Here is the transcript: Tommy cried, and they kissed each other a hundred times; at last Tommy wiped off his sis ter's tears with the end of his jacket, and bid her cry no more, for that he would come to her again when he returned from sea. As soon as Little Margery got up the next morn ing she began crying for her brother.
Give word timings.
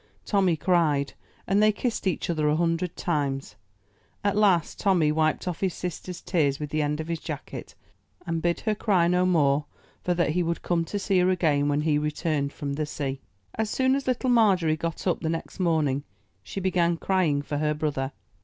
Tommy 0.25 0.55
cried, 0.57 1.13
and 1.45 1.61
they 1.61 1.71
kissed 1.71 2.07
each 2.07 2.27
other 2.27 2.47
a 2.49 2.55
hundred 2.55 2.95
times; 2.95 3.55
at 4.23 4.35
last 4.35 4.79
Tommy 4.79 5.11
wiped 5.11 5.47
off 5.47 5.59
his 5.59 5.75
sis 5.75 5.99
ter's 6.01 6.21
tears 6.21 6.59
with 6.59 6.71
the 6.71 6.81
end 6.81 6.99
of 6.99 7.07
his 7.07 7.19
jacket, 7.19 7.75
and 8.25 8.41
bid 8.41 8.61
her 8.61 8.73
cry 8.73 9.07
no 9.07 9.27
more, 9.27 9.65
for 10.03 10.15
that 10.15 10.31
he 10.31 10.41
would 10.41 10.63
come 10.63 10.83
to 10.85 10.97
her 10.97 11.29
again 11.29 11.67
when 11.69 11.81
he 11.81 11.99
returned 11.99 12.51
from 12.51 12.75
sea. 12.83 13.21
As 13.53 13.69
soon 13.69 13.93
as 13.93 14.07
Little 14.07 14.31
Margery 14.31 14.75
got 14.75 15.05
up 15.05 15.19
the 15.19 15.29
next 15.29 15.59
morn 15.59 15.87
ing 15.87 16.03
she 16.41 16.59
began 16.59 16.97
crying 16.97 17.43
for 17.43 17.59
her 17.59 17.75
brother. 17.75 18.11